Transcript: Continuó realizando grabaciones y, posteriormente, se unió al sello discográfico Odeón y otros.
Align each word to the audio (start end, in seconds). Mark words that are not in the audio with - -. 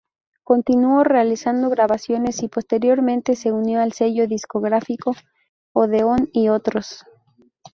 Continuó 0.43 1.03
realizando 1.03 1.69
grabaciones 1.69 2.41
y, 2.41 2.47
posteriormente, 2.47 3.35
se 3.35 3.51
unió 3.51 3.81
al 3.83 3.93
sello 3.93 4.27
discográfico 4.27 5.13
Odeón 5.75 6.27
y 6.33 6.49
otros. 6.49 7.05